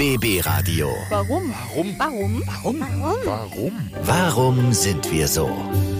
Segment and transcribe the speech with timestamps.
[0.00, 0.88] BB Radio.
[1.10, 1.52] Warum?
[1.52, 1.94] Warum?
[1.98, 2.42] Warum?
[2.46, 2.80] Warum?
[3.26, 3.72] Warum?
[4.02, 5.50] Warum sind wir so?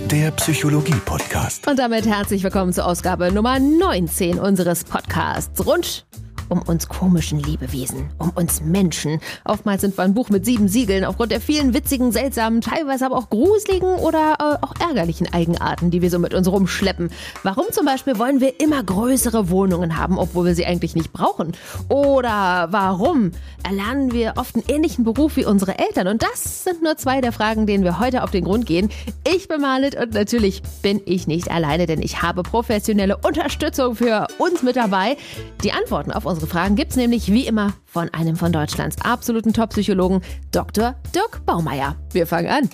[0.06, 1.68] Der Psychologie-Podcast.
[1.68, 5.66] Und damit herzlich willkommen zur Ausgabe Nummer 19 unseres Podcasts.
[5.66, 6.06] Rund
[6.50, 9.20] um uns komischen Lebewesen, um uns Menschen.
[9.44, 13.16] Oftmals sind wir ein Buch mit sieben Siegeln aufgrund der vielen witzigen, seltsamen, teilweise aber
[13.16, 17.10] auch gruseligen oder äh, auch ärgerlichen Eigenarten, die wir so mit uns rumschleppen.
[17.42, 21.52] Warum zum Beispiel wollen wir immer größere Wohnungen haben, obwohl wir sie eigentlich nicht brauchen?
[21.88, 23.32] Oder warum
[23.62, 26.08] erlernen wir oft einen ähnlichen Beruf wie unsere Eltern?
[26.08, 28.90] Und das sind nur zwei der Fragen, denen wir heute auf den Grund gehen.
[29.28, 34.26] Ich bin Marlit und natürlich bin ich nicht alleine, denn ich habe professionelle Unterstützung für
[34.38, 35.16] uns mit dabei.
[35.62, 40.20] Die Antworten auf unsere Fragen gibt's nämlich wie immer von einem von Deutschlands absoluten Top-Psychologen,
[40.52, 40.96] Dr.
[41.14, 41.96] Dirk Baumeier.
[42.12, 42.70] Wir fangen an.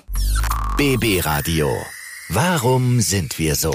[0.76, 1.68] BB Radio.
[2.28, 3.74] Warum sind wir so?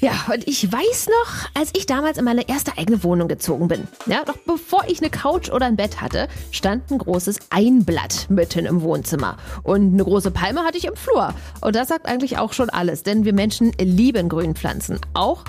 [0.00, 3.88] Ja, und ich weiß noch, als ich damals in meine erste eigene Wohnung gezogen bin.
[4.04, 8.66] Ja, doch bevor ich eine Couch oder ein Bett hatte, stand ein großes Einblatt mitten
[8.66, 9.38] im Wohnzimmer.
[9.62, 11.32] Und eine große Palme hatte ich im Flur.
[11.62, 15.00] Und das sagt eigentlich auch schon alles, denn wir Menschen lieben Grünpflanzen.
[15.14, 15.44] Auch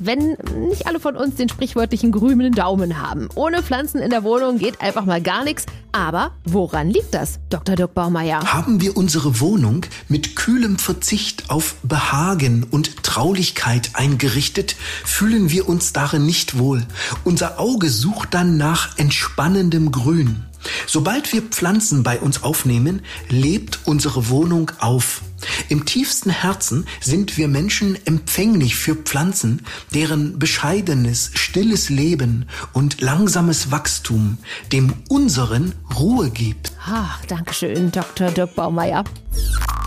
[0.00, 0.36] wenn
[0.68, 3.28] nicht alle von uns den sprichwörtlichen grünen Daumen haben.
[3.34, 5.66] Ohne Pflanzen in der Wohnung geht einfach mal gar nichts.
[5.92, 7.74] Aber woran liegt das, Dr.
[7.74, 8.40] Dirk Baumeier?
[8.52, 15.92] Haben wir unsere Wohnung mit kühlem Verzicht auf Behagen und Traulichkeit eingerichtet, fühlen wir uns
[15.92, 16.82] darin nicht wohl.
[17.24, 20.44] Unser Auge sucht dann nach entspannendem Grün.
[20.86, 25.22] Sobald wir Pflanzen bei uns aufnehmen, lebt unsere Wohnung auf.
[25.68, 33.70] Im tiefsten Herzen sind wir Menschen empfänglich für Pflanzen, deren bescheidenes, stilles Leben und langsames
[33.70, 34.38] Wachstum
[34.72, 36.72] dem unseren Ruhe gibt.
[36.84, 38.30] Ach, Dankeschön, Dr.
[38.30, 39.04] Dirk Baumeier.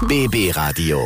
[0.08, 1.00] BB Radio.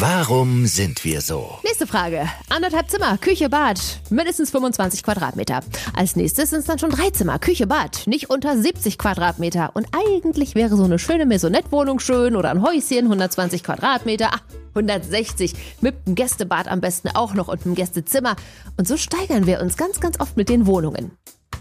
[0.00, 1.58] Warum sind wir so?
[1.64, 2.28] Nächste Frage.
[2.50, 5.58] Anderthalb Zimmer, Küche, Bad, mindestens 25 Quadratmeter.
[5.92, 9.72] Als nächstes sind es dann schon drei Zimmer, Küche, Bad, nicht unter 70 Quadratmeter.
[9.74, 14.42] Und eigentlich wäre so eine schöne Maisonette-Wohnung schön oder ein Häuschen, 120 Quadratmeter, ach,
[14.76, 18.36] 160 mit einem Gästebad am besten auch noch und einem Gästezimmer.
[18.76, 21.10] Und so steigern wir uns ganz, ganz oft mit den Wohnungen.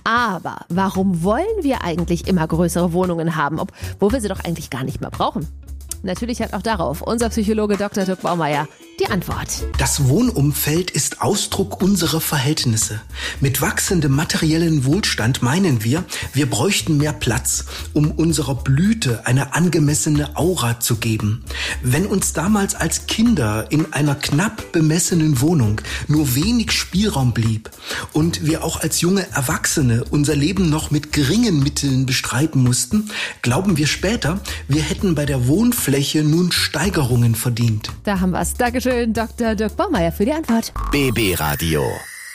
[0.04, 4.84] Aber warum wollen wir eigentlich immer größere Wohnungen haben, obwohl wir sie doch eigentlich gar
[4.84, 5.48] nicht mehr brauchen?
[6.04, 8.06] Natürlich hat auch darauf unser Psychologe Dr.
[8.06, 8.68] Dirk Baumeier
[9.00, 9.64] die Antwort.
[9.78, 13.00] Das Wohnumfeld ist Ausdruck unserer Verhältnisse.
[13.42, 16.04] Mit wachsendem materiellen Wohlstand meinen wir,
[16.34, 21.44] wir bräuchten mehr Platz, um unserer Blüte eine angemessene Aura zu geben.
[21.84, 27.70] Wenn uns damals als Kinder in einer knapp bemessenen Wohnung nur wenig Spielraum blieb
[28.14, 33.12] und wir auch als junge Erwachsene unser Leben noch mit geringen Mitteln bestreiten mussten,
[33.44, 37.92] glauben wir später, wir hätten bei der Wohnfläche nun Steigerungen verdient.
[38.04, 38.56] Da haben wir's.
[38.56, 39.56] Dankeschön, Dr.
[39.56, 40.72] Dirk Baumeier, für die Antwort.
[40.92, 41.84] BB Radio.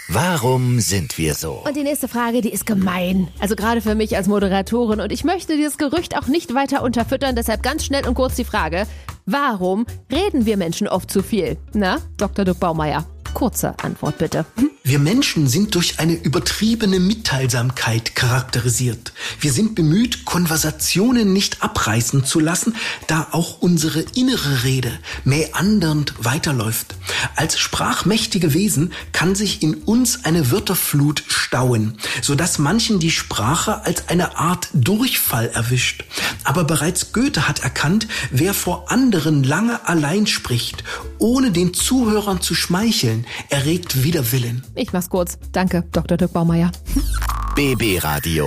[0.08, 1.62] Warum sind wir so?
[1.64, 3.28] Und die nächste Frage, die ist gemein.
[3.38, 5.00] Also gerade für mich als Moderatorin.
[5.00, 7.36] Und ich möchte dieses Gerücht auch nicht weiter unterfüttern.
[7.36, 8.86] Deshalb ganz schnell und kurz die Frage.
[9.24, 11.56] Warum reden wir Menschen oft zu viel?
[11.72, 12.44] Na, Dr.
[12.44, 13.06] Dirk Baumeier.
[13.34, 14.44] Kurze Antwort bitte.
[14.84, 19.12] Wir Menschen sind durch eine übertriebene Mitteilsamkeit charakterisiert.
[19.40, 22.74] Wir sind bemüht, Konversationen nicht abreißen zu lassen,
[23.06, 24.92] da auch unsere innere Rede
[25.24, 26.96] mäandernd weiterläuft.
[27.36, 34.08] Als sprachmächtige Wesen kann sich in uns eine Wörterflut stauen, sodass manchen die Sprache als
[34.08, 36.04] eine Art Durchfall erwischt.
[36.42, 40.82] Aber bereits Goethe hat erkannt, wer vor anderen lange allein spricht,
[41.18, 44.64] ohne den Zuhörern zu schmeicheln, erregt Widerwillen.
[44.74, 45.38] Ich mach's kurz.
[45.52, 46.16] Danke, Dr.
[46.16, 46.72] Dirk Baumeier.
[47.54, 48.46] BB Radio.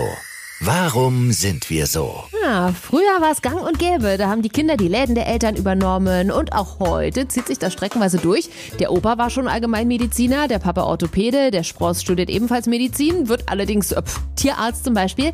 [0.62, 2.24] Warum sind wir so?
[2.42, 4.18] Ja, früher war es gang und gäbe.
[4.18, 6.32] Da haben die Kinder die Läden der Eltern übernommen.
[6.32, 8.50] Und auch heute zieht sich das streckenweise durch.
[8.80, 13.92] Der Opa war schon Allgemeinmediziner, der Papa Orthopäde, der Spross studiert ebenfalls Medizin, wird allerdings
[13.92, 15.34] äh, pf, Tierarzt zum Beispiel.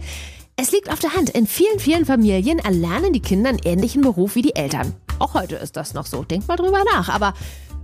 [0.55, 1.29] Es liegt auf der Hand.
[1.29, 4.93] In vielen, vielen Familien erlernen die Kinder einen ähnlichen Beruf wie die Eltern.
[5.19, 6.23] Auch heute ist das noch so.
[6.23, 7.09] Denkt mal drüber nach.
[7.09, 7.35] Aber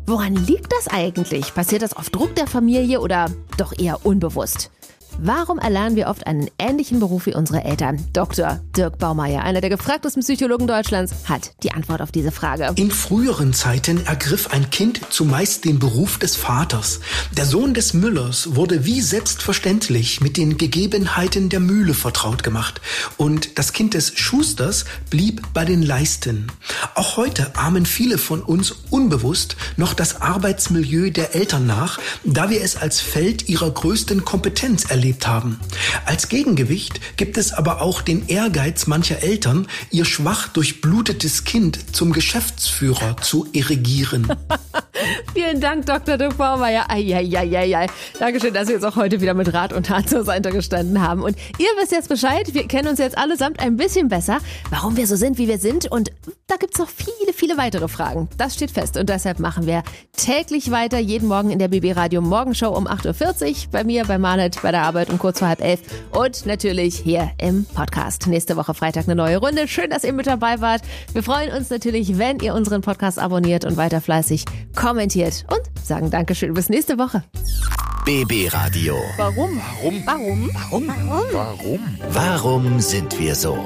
[0.07, 1.53] woran liegt das eigentlich?
[1.53, 4.71] Passiert das auf Druck der Familie oder doch eher unbewusst?
[5.19, 8.05] Warum erlernen wir oft einen ähnlichen Beruf wie unsere Eltern?
[8.13, 8.59] Dr.
[8.77, 12.71] Dirk Baumeier, einer der gefragtesten Psychologen Deutschlands, hat die Antwort auf diese Frage.
[12.75, 16.99] In früheren Zeiten ergriff ein Kind zumeist den Beruf des Vaters.
[17.35, 22.79] Der Sohn des Müllers wurde wie selbstverständlich mit den Gegebenheiten der Mühle vertraut gemacht
[23.17, 26.51] und das Kind des Schusters blieb bei den Leisten.
[26.93, 32.61] Auch heute ahmen viele von uns unbewusst noch das Arbeitsmilieu der Eltern nach, da wir
[32.61, 35.59] es als Feld ihrer größten Kompetenz erleben erlebt haben.
[36.05, 42.11] Als Gegengewicht gibt es aber auch den Ehrgeiz mancher Eltern, ihr schwach durchblutetes Kind zum
[42.11, 44.27] Geschäftsführer zu erigieren.
[45.33, 46.17] Vielen Dank, Dr.
[46.17, 46.85] de Vormeier.
[46.89, 47.87] Eieieiei.
[48.19, 51.23] Dankeschön, dass Sie uns auch heute wieder mit Rat und Tat zur Seite gestanden haben.
[51.23, 52.53] Und ihr wisst jetzt Bescheid.
[52.53, 54.39] Wir kennen uns jetzt allesamt ein bisschen besser,
[54.69, 55.89] warum wir so sind, wie wir sind.
[55.91, 56.11] Und
[56.47, 58.29] da gibt's noch viele, viele weitere Fragen.
[58.37, 58.97] Das steht fest.
[58.97, 59.83] Und deshalb machen wir
[60.15, 63.71] täglich weiter, jeden Morgen in der BB Radio Morgenshow um 8.40 Uhr.
[63.71, 65.81] Bei mir, bei Manet, bei der Arbeit um kurz vor halb elf.
[66.11, 68.27] Und natürlich hier im Podcast.
[68.27, 69.67] Nächste Woche Freitag eine neue Runde.
[69.67, 70.81] Schön, dass ihr mit dabei wart.
[71.13, 74.45] Wir freuen uns natürlich, wenn ihr unseren Podcast abonniert und weiter fleißig
[74.87, 75.45] kommentiert.
[75.51, 76.53] Und sagen Dankeschön.
[76.53, 77.23] Bis nächste Woche.
[78.05, 78.95] BB Radio.
[79.17, 79.61] Warum?
[80.05, 80.05] Warum?
[80.05, 80.51] Warum?
[80.53, 80.87] Warum?
[81.33, 81.79] Warum?
[82.09, 83.57] Warum sind wir so?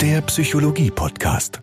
[0.00, 1.60] Der Psychologie-Podcast.